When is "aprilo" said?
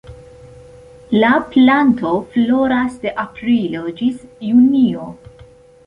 3.27-3.87